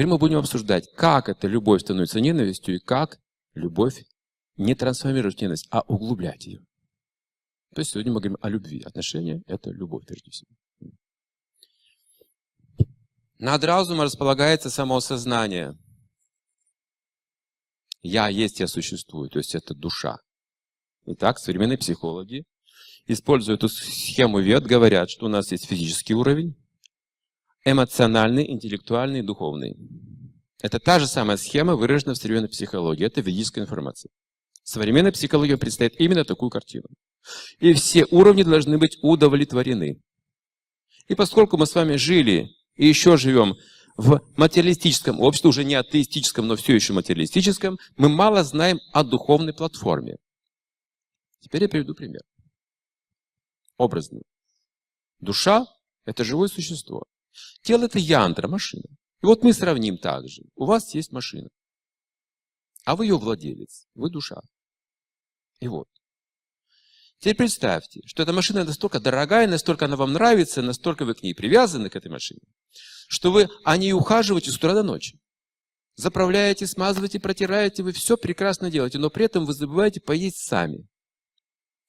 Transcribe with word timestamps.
Теперь 0.00 0.12
мы 0.12 0.16
будем 0.16 0.38
обсуждать, 0.38 0.90
как 0.96 1.28
эта 1.28 1.46
любовь 1.46 1.82
становится 1.82 2.20
ненавистью 2.20 2.76
и 2.76 2.78
как 2.78 3.18
любовь 3.52 4.02
не 4.56 4.74
трансформировать 4.74 5.36
в 5.36 5.42
ненависть, 5.42 5.68
а 5.70 5.82
углублять 5.82 6.46
ее. 6.46 6.60
То 7.74 7.82
есть 7.82 7.90
сегодня 7.90 8.10
мы 8.10 8.20
говорим 8.20 8.38
о 8.40 8.48
любви. 8.48 8.80
Отношения– 8.80 9.42
это 9.46 9.68
любовь 9.68 10.06
прежде 10.06 10.30
всего. 10.30 10.48
Над 13.38 13.62
разумом 13.62 14.04
располагается 14.06 14.70
самоосознание. 14.70 15.74
Я 18.00 18.28
есть, 18.28 18.58
я 18.58 18.68
существую, 18.68 19.28
то 19.28 19.38
есть 19.38 19.54
это 19.54 19.74
душа. 19.74 20.16
Итак, 21.04 21.38
современные 21.38 21.76
психологи, 21.76 22.44
используя 23.04 23.56
эту 23.56 23.68
схему 23.68 24.40
вет, 24.40 24.64
говорят, 24.64 25.10
что 25.10 25.26
у 25.26 25.28
нас 25.28 25.52
есть 25.52 25.66
физический 25.66 26.14
уровень, 26.14 26.54
эмоциональный, 27.64 28.50
интеллектуальный, 28.50 29.22
духовный. 29.22 29.76
Это 30.62 30.78
та 30.78 30.98
же 30.98 31.06
самая 31.06 31.36
схема, 31.36 31.76
выраженная 31.76 32.14
в 32.14 32.18
современной 32.18 32.48
психологии. 32.48 33.06
Это 33.06 33.20
ведическая 33.20 33.62
информация. 33.62 34.10
Современная 34.62 35.12
психология 35.12 35.56
представляет 35.56 35.98
именно 36.00 36.24
такую 36.24 36.50
картину. 36.50 36.84
И 37.58 37.72
все 37.72 38.06
уровни 38.10 38.42
должны 38.42 38.78
быть 38.78 38.98
удовлетворены. 39.02 40.00
И 41.08 41.14
поскольку 41.14 41.56
мы 41.56 41.66
с 41.66 41.74
вами 41.74 41.96
жили 41.96 42.50
и 42.76 42.86
еще 42.86 43.16
живем 43.16 43.54
в 43.96 44.20
материалистическом 44.36 45.20
обществе, 45.20 45.50
уже 45.50 45.64
не 45.64 45.74
атеистическом, 45.74 46.46
но 46.46 46.56
все 46.56 46.74
еще 46.74 46.92
материалистическом, 46.92 47.78
мы 47.96 48.08
мало 48.08 48.44
знаем 48.44 48.78
о 48.92 49.02
духовной 49.02 49.52
платформе. 49.52 50.16
Теперь 51.40 51.62
я 51.62 51.68
приведу 51.68 51.94
пример. 51.94 52.22
Образный. 53.76 54.22
Душа– 55.20 55.66
это 56.04 56.22
живое 56.22 56.48
существо. 56.48 57.04
Тело– 57.62 57.84
это 57.86 57.98
янтра, 57.98 58.48
машина. 58.48 58.84
И 59.22 59.26
вот 59.26 59.42
мы 59.42 59.52
сравним 59.52 59.98
так 59.98 60.28
же. 60.28 60.42
У 60.54 60.64
вас 60.64 60.94
есть 60.94 61.12
машина, 61.12 61.48
а 62.84 62.96
вы 62.96 63.06
ее 63.06 63.18
владелец, 63.18 63.86
вы 63.94 64.10
душа. 64.10 64.40
И 65.60 65.68
вот. 65.68 65.88
Теперь 67.18 67.36
представьте, 67.36 68.00
что 68.06 68.22
эта 68.22 68.32
машина 68.32 68.64
настолько 68.64 68.98
дорогая, 68.98 69.46
настолько 69.46 69.84
она 69.84 69.96
вам 69.96 70.14
нравится, 70.14 70.62
настолько 70.62 71.04
вы 71.04 71.14
к 71.14 71.22
ней 71.22 71.34
привязаны, 71.34 71.90
к 71.90 71.96
этой 71.96 72.10
машине, 72.10 72.40
что 73.08 73.30
вы 73.30 73.48
о 73.62 73.76
ней 73.76 73.92
ухаживаете 73.92 74.50
с 74.50 74.56
утра 74.56 74.72
до 74.72 74.82
ночи. 74.82 75.20
Заправляете, 75.96 76.66
смазываете, 76.66 77.20
протираете, 77.20 77.82
вы 77.82 77.92
все 77.92 78.16
прекрасно 78.16 78.70
делаете, 78.70 78.96
но 78.96 79.10
при 79.10 79.26
этом 79.26 79.44
вы 79.44 79.52
забываете 79.52 80.00
поесть 80.00 80.38
сами. 80.38 80.86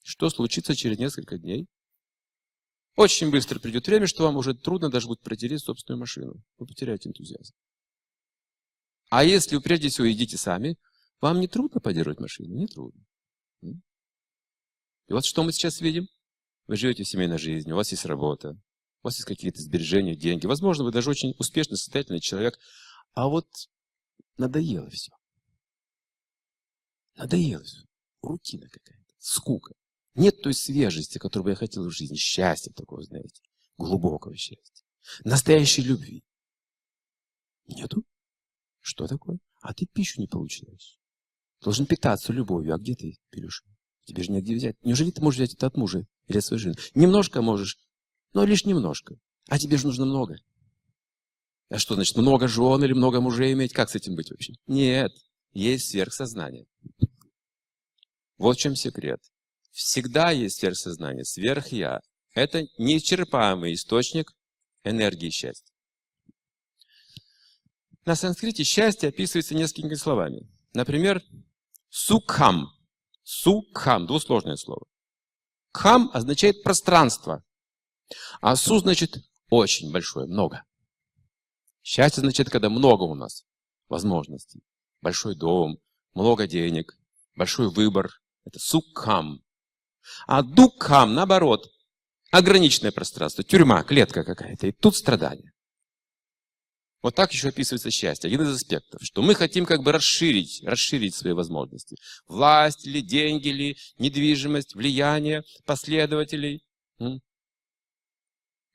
Что 0.03 0.29
случится 0.29 0.75
через 0.75 0.97
несколько 0.97 1.37
дней? 1.37 1.67
Очень 2.95 3.31
быстро 3.31 3.59
придет 3.59 3.87
время, 3.87 4.07
что 4.07 4.23
вам 4.23 4.37
уже 4.37 4.53
трудно 4.53 4.89
даже 4.89 5.07
будет 5.07 5.21
протереть 5.21 5.63
собственную 5.63 5.99
машину. 5.99 6.43
Вы 6.57 6.67
потеряете 6.67 7.09
энтузиазм. 7.09 7.53
А 9.09 9.23
если 9.23 9.55
вы 9.55 9.61
прежде 9.61 9.89
всего 9.89 10.07
едите 10.07 10.37
сами, 10.37 10.77
вам 11.19 11.39
не 11.39 11.47
трудно 11.47 11.79
поддерживать 11.79 12.19
машину? 12.19 12.55
Не 12.55 12.67
трудно. 12.67 13.03
И 13.61 15.13
вот 15.13 15.25
что 15.25 15.43
мы 15.43 15.51
сейчас 15.51 15.81
видим. 15.81 16.07
Вы 16.67 16.77
живете 16.77 17.03
в 17.03 17.07
семейной 17.07 17.37
жизни, 17.37 17.73
у 17.73 17.75
вас 17.75 17.91
есть 17.91 18.05
работа, 18.05 18.51
у 18.51 19.07
вас 19.07 19.15
есть 19.15 19.25
какие-то 19.25 19.61
сбережения, 19.61 20.15
деньги. 20.15 20.45
Возможно, 20.45 20.85
вы 20.85 20.91
даже 20.91 21.09
очень 21.09 21.35
успешный, 21.37 21.75
состоятельный 21.75 22.21
человек. 22.21 22.57
А 23.13 23.27
вот 23.27 23.47
надоело 24.37 24.89
все. 24.89 25.11
Надоело 27.15 27.63
все. 27.63 27.81
Рутина 28.21 28.69
какая-то, 28.69 29.13
скука. 29.17 29.73
Нет 30.15 30.41
той 30.41 30.53
свежести, 30.53 31.17
которую 31.17 31.45
бы 31.45 31.49
я 31.51 31.55
хотел 31.55 31.87
в 31.87 31.91
жизни. 31.91 32.15
Счастья 32.15 32.71
такого, 32.71 33.03
знаете. 33.03 33.41
Глубокого 33.77 34.35
счастья. 34.35 34.85
Настоящей 35.23 35.83
любви. 35.83 36.23
Нету? 37.67 38.03
Что 38.81 39.07
такое? 39.07 39.39
А 39.61 39.73
ты 39.73 39.85
пищу 39.85 40.19
не 40.19 40.27
получаешь. 40.27 40.99
Должен 41.61 41.85
питаться 41.85 42.33
любовью. 42.33 42.73
А 42.73 42.77
где 42.77 42.95
ты 42.95 43.17
пилюшь? 43.29 43.63
Тебе 44.05 44.23
же 44.23 44.31
негде 44.31 44.55
взять. 44.55 44.75
Неужели 44.83 45.11
ты 45.11 45.21
можешь 45.21 45.39
взять 45.39 45.53
это 45.53 45.67
от 45.67 45.77
мужа 45.77 46.05
или 46.27 46.37
от 46.37 46.43
своей 46.43 46.61
жены? 46.61 46.75
Немножко 46.95 47.41
можешь, 47.41 47.77
но 48.33 48.43
лишь 48.43 48.65
немножко. 48.65 49.15
А 49.47 49.59
тебе 49.59 49.77
же 49.77 49.85
нужно 49.87 50.05
много. 50.05 50.37
А 51.69 51.77
что 51.77 51.95
значит 51.95 52.17
много 52.17 52.47
жен 52.47 52.83
или 52.83 52.93
много 52.93 53.21
мужей 53.21 53.53
иметь? 53.53 53.73
Как 53.73 53.89
с 53.89 53.95
этим 53.95 54.15
быть 54.15 54.29
вообще? 54.29 54.53
Нет, 54.67 55.13
есть 55.53 55.89
сверхсознание. 55.89 56.65
Вот 58.37 58.57
в 58.57 58.59
чем 58.59 58.75
секрет. 58.75 59.21
Всегда 59.71 60.31
есть 60.31 60.59
сверхсознание, 60.59 61.25
сверх-я. 61.25 62.01
Это 62.33 62.67
неисчерпаемый 62.77 63.73
источник 63.73 64.31
энергии 64.83 65.29
счастья. 65.29 65.73
На 68.05 68.15
санскрите 68.15 68.63
счастье 68.63 69.09
описывается 69.09 69.55
несколькими 69.55 69.95
словами. 69.95 70.49
Например, 70.73 71.21
сукхам. 71.89 72.69
Сукхам, 73.23 74.07
двусложное 74.07 74.55
слово. 74.55 74.85
Хам 75.71 76.09
означает 76.13 76.63
пространство, 76.63 77.43
а 78.41 78.55
су 78.55 78.79
значит 78.79 79.17
очень 79.49 79.91
большое, 79.91 80.27
много. 80.27 80.63
Счастье 81.83 82.21
значит, 82.21 82.49
когда 82.49 82.69
много 82.69 83.03
у 83.03 83.15
нас 83.15 83.45
возможностей. 83.87 84.61
Большой 85.01 85.35
дом, 85.35 85.79
много 86.13 86.47
денег, 86.47 86.97
большой 87.35 87.69
выбор. 87.69 88.11
Это 88.43 88.59
сукхам. 88.59 89.41
А 90.27 90.41
дукхам, 90.43 91.13
наоборот, 91.13 91.69
ограниченное 92.31 92.91
пространство, 92.91 93.43
тюрьма, 93.43 93.83
клетка 93.83 94.23
какая-то. 94.23 94.67
И 94.67 94.71
тут 94.71 94.95
страдания. 94.95 95.51
Вот 97.01 97.15
так 97.15 97.33
еще 97.33 97.49
описывается 97.49 97.89
счастье. 97.89 98.27
Один 98.27 98.41
из 98.43 98.55
аспектов, 98.55 99.01
что 99.03 99.21
мы 99.23 99.33
хотим 99.33 99.65
как 99.65 99.81
бы 99.81 99.91
расширить, 99.91 100.61
расширить 100.63 101.15
свои 101.15 101.33
возможности. 101.33 101.97
Власть 102.27 102.85
или 102.85 103.01
деньги 103.01 103.47
или 103.47 103.77
недвижимость, 103.97 104.75
влияние 104.75 105.43
последователей. 105.65 106.63
Но 106.99 107.19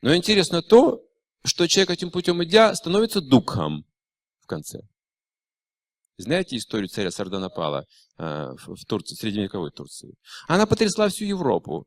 интересно 0.03 0.61
то, 0.61 1.03
что 1.45 1.69
человек 1.69 1.91
этим 1.91 2.11
путем 2.11 2.43
идя 2.43 2.75
становится 2.75 3.21
духом 3.21 3.87
в 4.41 4.47
конце. 4.47 4.81
Знаете 6.19 6.57
историю 6.57 6.89
царя 6.89 7.11
Сарданапала 7.11 7.85
э, 8.19 8.55
в 8.67 8.85
Турции, 8.87 9.15
в 9.15 9.19
средневековой 9.19 9.71
Турции? 9.71 10.15
Она 10.49 10.67
потрясла 10.67 11.09
всю 11.09 11.25
Европу. 11.25 11.85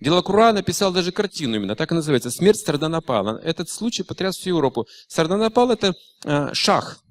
Делакруа 0.00 0.52
написал 0.52 0.92
даже 0.92 1.12
картину 1.12 1.56
именно, 1.56 1.76
так 1.76 1.92
и 1.92 1.94
называется, 1.94 2.30
«Смерть 2.30 2.58
Сарданапала». 2.58 3.38
Этот 3.38 3.68
случай 3.68 4.02
потряс 4.02 4.36
всю 4.36 4.50
Европу. 4.50 4.86
Сарданапал– 5.08 5.70
это 5.72 5.94
э, 6.24 6.52
шах, 6.52 7.04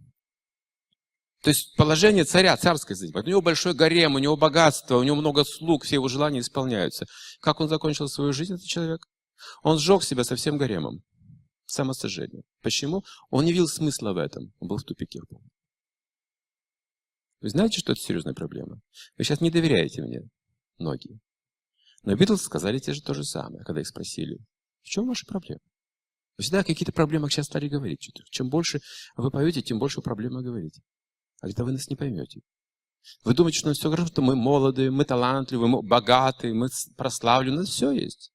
то 1.44 1.50
есть 1.50 1.76
положение 1.76 2.24
царя, 2.24 2.56
царской 2.56 2.96
занимает. 2.96 3.28
У 3.28 3.30
него 3.30 3.42
большой 3.42 3.74
гарем, 3.74 4.16
у 4.16 4.20
него 4.20 4.38
богатство, 4.38 4.96
у 4.96 5.04
него 5.04 5.18
много 5.18 5.44
слуг, 5.44 5.84
все 5.84 5.96
его 5.96 6.08
желания 6.08 6.40
исполняются. 6.40 7.06
Как 7.42 7.60
он 7.60 7.68
закончил 7.68 8.08
свою 8.08 8.32
жизнь, 8.32 8.54
этот 8.54 8.66
человек? 8.66 9.06
Он 9.62 9.78
сжег 9.78 10.04
себя 10.04 10.24
со 10.24 10.38
всем 10.38 10.58
гаремом. 10.58 11.04
Самосожжение. 11.66 12.44
Почему? 12.62 13.04
Он 13.30 13.44
не 13.44 13.52
видел 13.52 13.68
смысла 13.68 14.14
в 14.14 14.18
этом. 14.18 14.54
Он 14.62 14.70
был 14.70 14.78
в 14.78 14.84
тупике. 14.84 15.20
Вы 17.44 17.50
знаете, 17.50 17.80
что 17.80 17.92
это 17.92 18.00
серьезная 18.00 18.34
проблема? 18.34 18.80
Вы 19.18 19.26
сейчас 19.26 19.42
не 19.42 19.52
доверяете 19.52 20.02
мне, 20.02 20.22
многие. 20.78 21.20
Но 22.04 22.16
Битлз 22.16 22.42
сказали 22.42 22.80
те 22.80 22.94
же 22.94 23.02
то 23.02 23.14
же 23.14 23.26
самое, 23.26 23.66
когда 23.66 23.82
их 23.82 23.88
спросили, 23.88 24.38
в 24.82 24.88
чем 24.88 25.08
ваша 25.08 25.26
проблема? 25.26 25.60
Вы 26.38 26.44
всегда 26.44 26.64
какие-то 26.64 26.94
проблемы 26.94 27.30
сейчас 27.30 27.48
стали 27.48 27.68
говорить. 27.68 28.10
Чем 28.32 28.50
больше 28.50 28.80
вы 29.18 29.30
поете, 29.30 29.62
тем 29.62 29.78
больше 29.78 30.02
проблемы 30.02 30.42
говорите. 30.42 30.82
А 31.42 31.48
когда 31.48 31.66
вы 31.66 31.74
нас 31.74 31.90
не 31.90 31.98
поймете. 31.98 32.40
Вы 33.26 33.34
думаете, 33.34 33.60
что 33.60 33.68
у 33.68 33.72
нас 33.72 33.78
все 33.78 33.90
хорошо, 33.90 34.08
что 34.08 34.22
мы 34.22 34.38
молоды, 34.38 34.90
мы 34.90 35.04
талантливы, 35.04 35.68
мы 35.68 35.82
богаты, 35.82 36.54
мы 36.54 36.70
прославлены, 36.96 37.58
у 37.58 37.60
нас 37.60 37.70
все 37.70 37.92
есть. 37.92 38.32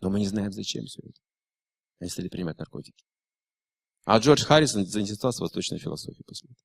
Но 0.00 0.10
мы 0.10 0.18
не 0.18 0.26
знаем, 0.26 0.50
зачем 0.50 0.86
все 0.86 1.00
это. 1.04 1.20
Они 2.00 2.10
стали 2.10 2.26
принимать 2.26 2.58
наркотики. 2.58 3.04
А 4.06 4.18
Джордж 4.18 4.42
Харрисон 4.42 4.86
заинтересовался 4.86 5.42
восточной 5.42 5.78
философией 5.78 6.24
после 6.26 6.50
этого. 6.50 6.61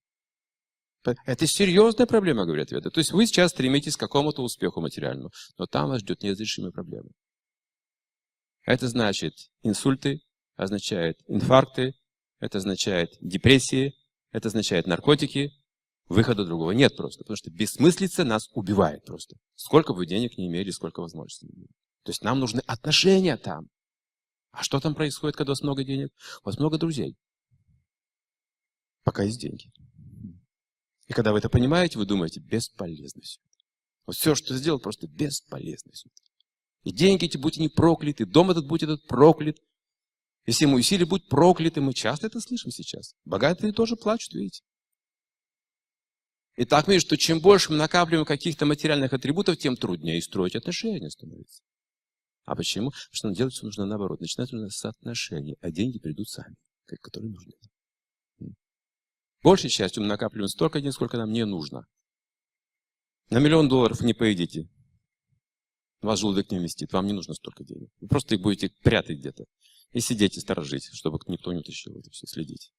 Это 1.04 1.48
серьезная 1.48 2.06
проблема, 2.06 2.46
говорят 2.46 2.72
веды. 2.72 2.90
То 2.90 3.00
есть 3.00 3.12
вы 3.12 3.26
сейчас 3.26 3.52
стремитесь 3.52 3.96
к 3.96 4.00
какому-то 4.00 4.44
успеху 4.44 4.82
материальному, 4.82 5.32
но 5.58 5.66
там 5.66 5.90
вас 5.90 6.02
ждет 6.02 6.22
неразрешимые 6.24 6.72
проблемы. 6.72 7.10
Это 8.64 8.88
значит 8.90 9.34
инсульты, 9.64 10.22
означает 10.56 11.20
инфаркты, 11.28 11.94
это 12.40 12.58
означает 12.58 13.12
депрессии, 13.22 13.94
это 14.32 14.50
означает 14.50 14.88
наркотики. 14.88 15.52
Выхода 16.10 16.46
другого 16.46 16.72
нет 16.72 16.96
просто, 16.96 17.24
потому 17.24 17.38
что 17.38 17.52
бессмыслица 17.52 18.24
нас 18.24 18.50
убивает 18.54 19.04
просто. 19.06 19.38
Сколько 19.56 19.94
бы 19.94 20.06
денег 20.06 20.38
не 20.38 20.48
имели, 20.48 20.72
сколько 20.72 21.02
возможностей 21.02 21.48
не 21.48 21.54
имели. 21.54 21.72
То 22.04 22.12
есть 22.12 22.24
нам 22.24 22.40
нужны 22.40 22.62
отношения 22.66 23.36
там. 23.38 23.68
А 24.52 24.64
что 24.64 24.80
там 24.80 24.96
происходит, 24.96 25.36
когда 25.36 25.52
у 25.52 25.54
вас 25.54 25.62
много 25.62 25.84
денег? 25.84 26.10
У 26.44 26.46
вас 26.46 26.58
много 26.58 26.78
друзей. 26.78 27.16
Пока 29.04 29.24
есть 29.24 29.40
деньги. 29.40 29.72
И 31.08 31.14
когда 31.14 31.32
вы 31.32 31.40
это 31.40 31.50
понимаете, 31.50 31.98
вы 31.98 32.06
думаете, 32.06 32.40
бесполезно 32.40 33.22
все. 33.22 33.40
Вот 34.06 34.16
все, 34.16 34.36
что 34.36 34.50
ты 34.50 34.56
сделал, 34.56 34.80
просто 34.80 35.08
бесполезно 35.08 35.92
все. 35.94 36.10
И 36.84 36.92
деньги 36.92 37.26
эти 37.26 37.38
будьте 37.38 37.62
не 37.62 37.70
прокляты, 37.70 38.26
дом 38.26 38.52
этот 38.52 38.68
будь 38.68 38.84
этот 38.84 39.06
проклят. 39.08 39.58
Если 40.46 40.66
мы 40.66 40.80
усилия 40.80 41.06
будь 41.06 41.28
прокляты, 41.28 41.82
мы 41.82 41.94
часто 41.94 42.28
это 42.28 42.40
слышим 42.40 42.72
сейчас. 42.72 43.16
Богатые 43.26 43.74
тоже 43.74 43.96
плачут, 43.96 44.34
видите. 44.34 44.64
И 46.56 46.66
так 46.66 46.88
видишь, 46.88 47.04
что 47.04 47.18
чем 47.18 47.40
больше 47.40 47.72
мы 47.72 47.78
накапливаем 47.78 48.26
каких-то 48.26 48.66
материальных 48.66 49.14
атрибутов, 49.14 49.58
тем 49.58 49.76
труднее 49.76 50.22
строить 50.22 50.56
отношения 50.56 51.10
становится. 51.10 51.62
А 52.46 52.56
почему? 52.56 52.92
Потому 52.92 53.12
что 53.12 53.30
делать 53.32 53.54
все 53.54 53.66
нужно 53.66 53.86
наоборот. 53.86 54.22
Начинать 54.22 54.52
нужно 54.52 54.70
с 54.70 54.86
отношений, 54.86 55.58
а 55.62 55.70
деньги 55.70 56.00
придут 56.00 56.30
сами, 56.30 56.56
которые 57.02 57.32
нужны. 57.32 57.54
Большей 59.48 59.70
частью 59.70 60.04
мы 60.04 60.10
накапливаем 60.10 60.50
столько 60.50 60.82
денег, 60.82 60.94
сколько 60.94 61.16
нам 61.16 61.32
не 61.32 61.46
нужно. 61.46 61.88
На 63.30 63.38
миллион 63.40 63.70
долларов 63.70 64.02
не 64.02 64.14
поедите. 64.14 64.68
Вас 66.02 66.20
желудок 66.20 66.52
не 66.52 66.60
вместит, 66.60 66.92
вам 66.92 67.08
не 67.08 67.14
нужно 67.14 67.34
столько 67.34 67.64
денег. 67.64 67.90
Вы 68.02 68.10
просто 68.10 68.36
их 68.36 68.42
будете 68.42 68.70
прятать 68.84 69.20
где-то. 69.20 69.46
И 69.94 70.02
сидеть 70.02 70.36
и 70.36 70.42
сторожить, 70.42 70.90
чтобы 70.94 71.18
никто 71.28 71.54
не 71.54 71.60
утащил 71.60 71.98
это 71.98 72.10
все, 72.10 72.28
следить. 72.28 72.74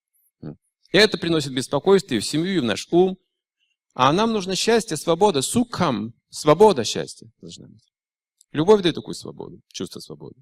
Это 0.93 1.17
приносит 1.17 1.55
беспокойство 1.55 2.17
и 2.17 2.19
в 2.19 2.27
семью, 2.27 2.57
и 2.57 2.61
в 2.61 2.65
наш 2.65 2.87
ум, 2.91 3.17
а 3.95 4.13
нам 4.13 4.35
нужно 4.35 4.55
счастье, 4.55 4.99
свобода, 4.99 5.41
сукхам, 5.41 6.13
свобода 6.29 6.85
счастья 6.85 7.31
должна 7.41 7.69
быть. 7.69 7.95
Любовь 8.53 8.83
дает 8.83 8.95
такую 8.95 9.15
свободу, 9.15 9.63
чувство 9.69 10.01
свободы. 10.01 10.39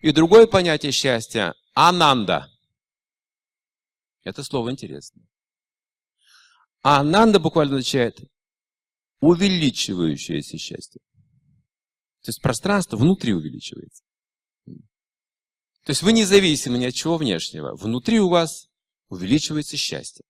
И 0.00 0.10
другое 0.10 0.46
понятие 0.46 0.92
счастья– 0.92 1.52
ананда. 1.74 2.51
Это 4.24 4.44
слово 4.44 4.70
интересное. 4.70 5.26
Ананда 6.82 7.38
буквально 7.40 7.76
означает 7.76 8.18
увеличивающееся 9.20 10.58
счастье. 10.58 11.00
То 12.22 12.28
есть 12.28 12.42
пространство 12.42 12.96
внутри 12.96 13.32
увеличивается. 13.34 14.04
То 15.84 15.90
есть 15.90 16.02
вы 16.02 16.12
независимы 16.12 16.78
ни 16.78 16.84
от 16.84 16.94
чего 16.94 17.16
внешнего. 17.16 17.74
Внутри 17.74 18.20
у 18.20 18.28
вас 18.28 18.68
увеличивается 19.08 19.76
счастье. 19.76 20.24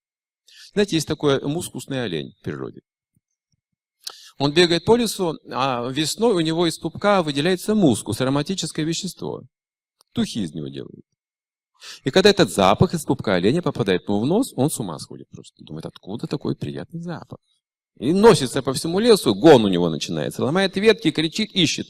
Знаете, 0.72 0.96
есть 0.96 1.08
такой 1.08 1.40
мускусный 1.42 2.04
олень 2.04 2.32
в 2.38 2.42
природе. 2.42 2.80
Он 4.38 4.52
бегает 4.52 4.84
по 4.86 4.96
лесу, 4.96 5.38
а 5.50 5.86
весной 5.90 6.34
у 6.34 6.40
него 6.40 6.66
из 6.66 6.78
пупка 6.78 7.22
выделяется 7.22 7.74
мускус, 7.74 8.20
ароматическое 8.20 8.84
вещество. 8.84 9.42
Тухи 10.12 10.38
из 10.38 10.54
него 10.54 10.68
делают. 10.68 11.04
И 12.04 12.10
когда 12.10 12.30
этот 12.30 12.52
запах 12.52 12.94
из 12.94 13.04
пупка 13.04 13.34
оленя 13.34 13.62
попадает 13.62 14.02
ему 14.08 14.20
в 14.20 14.26
нос, 14.26 14.52
он 14.56 14.70
с 14.70 14.78
ума 14.78 14.98
сходит 14.98 15.28
просто. 15.30 15.64
Думает, 15.64 15.86
откуда 15.86 16.26
такой 16.26 16.56
приятный 16.56 17.00
запах? 17.00 17.38
И 17.98 18.12
носится 18.12 18.62
по 18.62 18.72
всему 18.72 18.98
лесу, 18.98 19.34
гон 19.34 19.64
у 19.64 19.68
него 19.68 19.90
начинается. 19.90 20.44
Ломает 20.44 20.76
ветки, 20.76 21.10
кричит, 21.10 21.50
ищет 21.52 21.86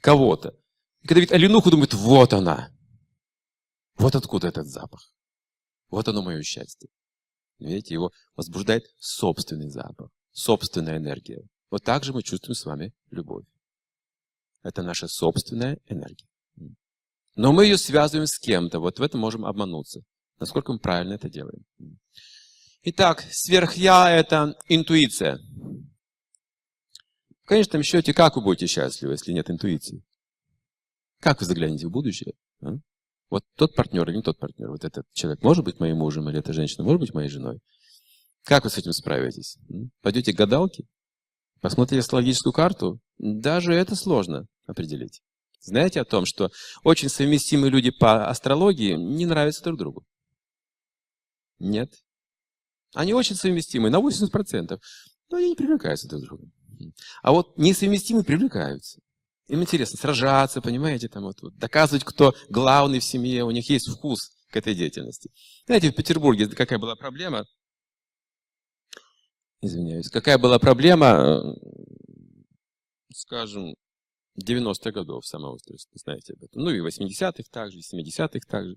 кого-то. 0.00 0.54
И 1.02 1.06
когда 1.06 1.20
видит 1.20 1.32
оленуху, 1.32 1.70
думает, 1.70 1.94
вот 1.94 2.32
она. 2.32 2.70
Вот 3.96 4.14
откуда 4.14 4.48
этот 4.48 4.66
запах. 4.66 5.12
Вот 5.90 6.08
оно 6.08 6.22
мое 6.22 6.42
счастье. 6.42 6.88
Видите, 7.58 7.94
его 7.94 8.10
возбуждает 8.34 8.84
собственный 8.98 9.68
запах, 9.68 10.10
собственная 10.32 10.96
энергия. 10.96 11.46
Вот 11.70 11.84
так 11.84 12.04
же 12.04 12.12
мы 12.12 12.22
чувствуем 12.22 12.54
с 12.54 12.64
вами 12.64 12.92
любовь. 13.10 13.44
Это 14.62 14.82
наша 14.82 15.06
собственная 15.08 15.78
энергия. 15.86 16.26
Но 17.34 17.52
мы 17.52 17.64
ее 17.64 17.78
связываем 17.78 18.26
с 18.26 18.38
кем-то. 18.38 18.80
Вот 18.80 18.98
в 18.98 19.02
этом 19.02 19.20
можем 19.20 19.44
обмануться. 19.44 20.00
Насколько 20.38 20.72
мы 20.72 20.78
правильно 20.78 21.14
это 21.14 21.28
делаем. 21.28 21.64
Итак, 22.82 23.24
сверхя– 23.30 24.08
это 24.10 24.56
интуиция. 24.68 25.40
В 27.44 27.46
конечном 27.46 27.82
счете, 27.82 28.14
как 28.14 28.36
вы 28.36 28.42
будете 28.42 28.66
счастливы, 28.66 29.14
если 29.14 29.32
нет 29.32 29.50
интуиции? 29.50 30.02
Как 31.20 31.40
вы 31.40 31.46
заглянете 31.46 31.86
в 31.86 31.90
будущее? 31.90 32.34
А? 32.62 32.74
Вот 33.30 33.44
тот 33.56 33.74
партнер 33.74 34.08
или 34.08 34.16
не 34.16 34.22
тот 34.22 34.38
партнер, 34.38 34.70
вот 34.70 34.84
этот 34.84 35.06
человек 35.12 35.42
может 35.42 35.64
быть 35.64 35.80
моим 35.80 35.98
мужем, 35.98 36.28
или 36.28 36.38
эта 36.38 36.52
женщина 36.52 36.84
может 36.84 37.00
быть 37.00 37.14
моей 37.14 37.28
женой? 37.28 37.60
Как 38.44 38.64
вы 38.64 38.70
с 38.70 38.78
этим 38.78 38.92
справитесь? 38.92 39.56
Пойдете 40.02 40.32
к 40.32 40.36
гадалке? 40.36 40.84
Посмотрите 41.60 42.00
астрологическую 42.00 42.52
карту? 42.52 43.00
Даже 43.18 43.72
это 43.72 43.96
сложно 43.96 44.46
определить. 44.66 45.22
Знаете 45.64 46.02
о 46.02 46.04
том, 46.04 46.26
что 46.26 46.50
очень 46.82 47.08
совместимые 47.08 47.70
люди 47.70 47.90
по 47.90 48.28
астрологии 48.28 48.96
не 48.96 49.24
нравятся 49.24 49.64
друг 49.64 49.78
другу? 49.78 50.06
Нет. 51.58 51.90
Они 52.92 53.14
очень 53.14 53.34
совместимы, 53.34 53.88
на 53.88 53.96
80%, 53.96 54.78
но 55.30 55.36
они 55.36 55.48
не 55.50 55.56
привлекаются 55.56 56.06
друг 56.06 56.22
к 56.22 56.26
другу. 56.26 56.50
А 57.22 57.32
вот 57.32 57.56
несовместимые 57.56 58.24
привлекаются. 58.24 59.00
Им 59.48 59.62
интересно 59.62 59.98
сражаться, 59.98 60.60
понимаете, 60.60 61.08
там 61.08 61.24
вот, 61.24 61.40
вот, 61.40 61.56
доказывать, 61.56 62.04
кто 62.04 62.34
главный 62.50 62.98
в 62.98 63.04
семье, 63.04 63.44
у 63.44 63.50
них 63.50 63.68
есть 63.70 63.88
вкус 63.88 64.32
к 64.50 64.56
этой 64.56 64.74
деятельности. 64.74 65.30
Знаете, 65.64 65.90
в 65.90 65.94
Петербурге 65.94 66.48
какая 66.48 66.78
была 66.78 66.94
проблема? 66.94 67.46
Извиняюсь. 69.62 70.10
Какая 70.10 70.36
была 70.36 70.58
проблема, 70.58 71.06
э, 71.06 71.54
скажем, 73.14 73.74
90-х 74.38 74.90
годов 74.90 75.26
самого 75.26 75.58
стресса, 75.58 75.88
знаете 75.94 76.32
об 76.34 76.42
этом. 76.42 76.62
Ну 76.62 76.70
и 76.70 76.80
80-х 76.80 77.44
также, 77.50 77.78
и 77.78 77.82
70-х 77.82 78.40
также. 78.48 78.76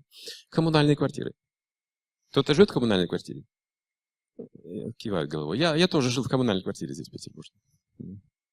Коммунальные 0.50 0.96
квартиры. 0.96 1.32
Кто-то 2.30 2.54
живет 2.54 2.70
в 2.70 2.74
коммунальной 2.74 3.08
квартире? 3.08 3.44
Киваю 4.98 5.28
головой. 5.28 5.58
Я, 5.58 5.74
я 5.74 5.88
тоже 5.88 6.10
жил 6.10 6.22
в 6.22 6.28
коммунальной 6.28 6.62
квартире 6.62 6.94
здесь, 6.94 7.08
в 7.08 7.12
Петербурге. 7.12 7.52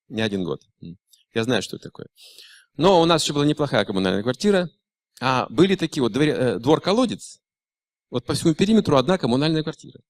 Не 0.08 0.22
один 0.22 0.44
год. 0.44 0.62
Я 1.34 1.44
знаю, 1.44 1.62
что 1.62 1.76
это 1.76 1.90
такое. 1.90 2.08
Но 2.78 3.02
у 3.02 3.06
нас 3.06 3.24
еще 3.24 3.34
была 3.34 3.46
неплохая 3.46 3.86
коммунальная 3.86 4.24
квартира. 4.24 4.70
А 5.22 5.48
были 5.50 5.76
такие 5.76 6.02
вот 6.02 6.16
э, 6.18 6.60
двор-колодец. 6.60 7.40
Вот 8.10 8.26
по 8.26 8.34
всему 8.34 8.54
периметру 8.54 8.98
одна 8.98 9.18
коммунальная 9.18 9.64
квартира 9.64 10.02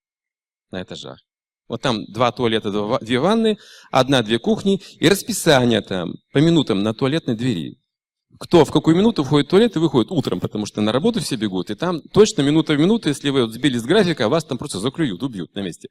на 0.71 0.81
этажах. 0.81 1.19
Вот 1.67 1.81
там 1.81 2.05
два 2.05 2.31
туалета, 2.31 2.99
две 3.01 3.19
ванны, 3.19 3.57
одна-две 3.91 4.37
кухни 4.39 4.81
и 4.99 5.09
расписание 5.09 5.81
там 5.81 6.13
по 6.31 6.37
минутам 6.37 6.83
на 6.83 6.93
туалетной 6.93 7.35
двери. 7.35 7.77
Кто 8.37 8.65
в 8.65 8.71
какую 8.71 8.97
минуту 8.97 9.23
входит 9.23 9.47
в 9.47 9.49
туалет 9.49 9.75
и 9.75 9.79
выходит 9.79 10.11
утром, 10.11 10.41
потому 10.41 10.65
что 10.65 10.81
на 10.81 10.91
работу 10.91 11.21
все 11.21 11.37
бегут. 11.37 11.69
И 11.69 11.75
там 11.75 12.01
точно 12.11 12.41
минута 12.41 12.73
в 12.73 12.79
минуту, 12.79 13.07
если 13.07 13.29
вы 13.29 13.49
сбили 13.49 13.77
с 13.77 13.83
графика, 13.83 14.27
вас 14.27 14.43
там 14.43 14.57
просто 14.57 14.79
заклюют, 14.79 15.23
убьют 15.23 15.55
на 15.55 15.61
месте. 15.61 15.87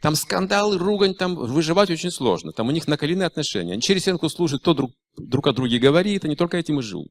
Там 0.00 0.14
скандалы, 0.14 0.78
ругань, 0.78 1.14
там 1.14 1.34
выживать 1.34 1.90
очень 1.90 2.12
сложно. 2.12 2.52
Там 2.52 2.68
у 2.68 2.70
них 2.70 2.86
накаленные 2.86 3.26
отношения. 3.26 3.72
Они 3.72 3.82
через 3.82 4.02
стенку 4.02 4.28
служат, 4.28 4.62
то 4.62 4.74
друг, 4.74 4.92
друг 5.16 5.48
о 5.48 5.52
друге 5.52 5.78
говорит, 5.80 6.24
они 6.24 6.36
только 6.36 6.56
этим 6.56 6.78
и 6.78 6.82
живут. 6.82 7.10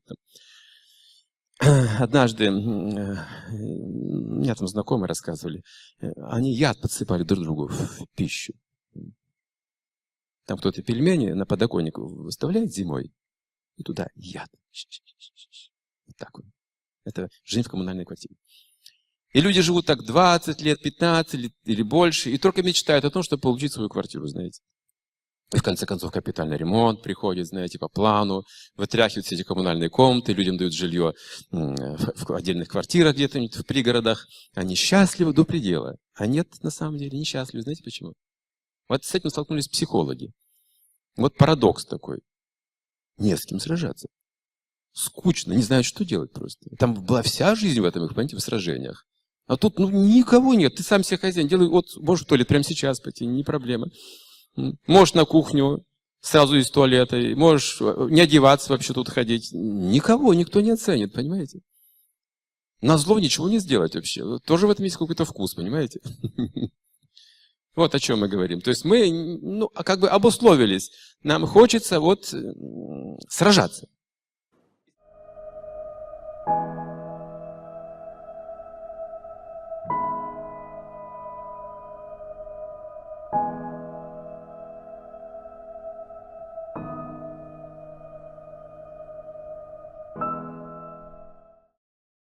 Однажды, 2.00 2.46
э, 2.46 2.50
мне 2.50 4.54
там 4.54 4.68
знакомые 4.68 5.08
рассказывали, 5.08 5.64
э, 6.00 6.12
они 6.30 6.54
яд 6.54 6.80
подсыпали 6.80 7.24
друг 7.24 7.44
другу 7.44 7.68
в 7.68 8.06
пищу. 8.16 8.54
Там 10.46 10.60
кто-то 10.60 10.84
пельмени 10.84 11.32
на 11.32 11.46
подоконник 11.46 11.98
выставляет 11.98 12.72
зимой, 12.72 13.12
и 13.76 13.84
туда 13.84 14.08
яд. 14.16 14.50
Вот 16.06 16.16
так 16.16 16.38
вот. 16.38 16.46
Это 17.04 17.28
жизнь 17.44 17.68
в 17.68 17.72
коммунальной 17.72 18.06
квартире. 18.06 18.36
И 19.34 19.42
люди 19.42 19.62
живут 19.62 19.86
так 19.86 20.04
20 20.04 20.62
лет, 20.62 20.82
15 20.82 21.34
лет 21.36 21.52
или 21.64 21.82
больше, 21.82 22.32
и 22.32 22.38
только 22.38 22.64
мечтают 22.64 23.04
о 23.04 23.12
том, 23.12 23.24
чтобы 23.24 23.42
получить 23.42 23.74
свою 23.74 23.90
квартиру, 23.90 24.26
знаете. 24.28 24.62
И 25.54 25.58
в 25.60 25.63
конце 25.63 25.86
концов 25.86 26.12
капитальный 26.12 26.58
ремонт 26.58 27.01
приходит, 27.01 27.48
знаете, 27.48 27.80
по 27.80 27.88
плану, 27.88 28.44
вытряхивают 28.75 29.25
все 29.25 29.36
эти 29.36 29.44
коммунальные 29.44 29.89
комнаты, 29.89 30.34
людям 30.34 30.58
дают 30.58 30.74
жилье 30.74 31.13
в 31.51 32.34
отдельных 32.34 32.68
квартирах 32.68 33.16
где-то 33.16 33.39
в 33.39 33.66
пригородах. 33.66 34.27
Они 34.56 34.75
счастливы 34.75 35.34
до 35.34 35.46
предела. 35.46 35.96
А 36.16 36.27
нет, 36.27 36.48
на 36.63 36.70
самом 36.70 36.98
деле, 36.98 37.18
несчастливы. 37.18 37.63
Знаете 37.63 37.84
почему? 37.84 38.13
Вот 38.89 39.06
с 39.06 39.16
этим 39.16 39.30
столкнулись 39.30 39.70
психологи. 39.70 40.32
Вот 41.16 41.38
парадокс 41.38 41.86
такой. 41.86 42.20
Не 43.18 43.38
с 43.38 43.46
кем 43.46 43.60
сражаться. 43.60 44.08
Скучно, 44.92 45.54
не 45.54 45.63
знают, 45.63 45.86
что 45.86 46.04
делать 46.04 46.34
просто. 46.34 46.70
Там 46.77 46.94
была 47.06 47.22
вся 47.22 47.56
жизнь 47.56 47.80
в 47.80 47.86
этом, 47.86 48.04
их, 48.04 48.10
понимаете, 48.10 48.36
в 48.36 48.42
сражениях. 48.42 49.06
А 49.46 49.56
тут 49.56 49.80
ну, 49.80 49.89
никого 49.89 50.56
нет, 50.56 50.75
ты 50.75 50.84
сам 50.84 51.04
себе 51.04 51.18
хозяин. 51.18 51.48
Делай, 51.48 51.70
вот, 51.70 51.86
можешь 51.98 52.25
в 52.25 52.27
туалет 52.27 52.50
прямо 52.50 52.63
сейчас 52.63 53.00
пойти, 53.00 53.25
не 53.25 53.44
проблема. 53.44 53.88
Можешь 54.88 55.14
на 55.14 55.26
кухню, 55.26 55.84
сразу 56.22 56.58
из 56.58 56.70
туалета, 56.70 57.18
можешь 57.36 57.78
э, 57.80 58.08
не 58.10 58.22
одеваться 58.22 58.72
вообще 58.72 58.94
тут 58.94 59.10
ходить. 59.10 59.50
Никого, 59.54 60.34
никто 60.34 60.62
не 60.62 60.72
оценит, 60.72 61.14
понимаете? 61.14 61.62
На 62.82 62.98
зло 62.98 63.20
ничего 63.20 63.50
не 63.50 63.60
сделать 63.60 63.96
вообще. 63.96 64.40
Тоже 64.40 64.68
в 64.68 64.72
этом 64.72 64.86
есть 64.86 64.98
какой-то 64.98 65.26
вкус, 65.26 65.54
понимаете? 65.54 66.02
Вот 67.76 67.94
о 67.94 68.00
чем 68.00 68.22
мы 68.22 68.28
говорим. 68.28 68.60
То 68.60 68.72
есть 68.72 68.86
мы 68.86 69.08
ну, 69.12 69.70
а 69.76 69.84
как 69.84 70.00
бы 70.00 70.10
обусловились. 70.10 70.90
Нам 71.22 71.46
хочется 71.46 72.00
вот 72.00 72.34
сражаться. 73.30 73.88